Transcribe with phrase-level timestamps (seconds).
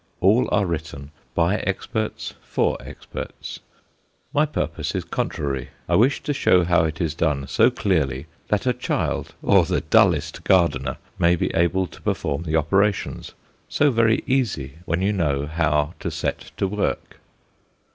[0.19, 3.59] All are written by experts for experts.
[4.33, 5.69] My purpose is contrary.
[5.87, 9.81] I wish to show how it is done so clearly that a child or the
[9.81, 13.35] dullest gardener may be able to perform the operations
[13.69, 17.19] so very easy when you know how to set to work.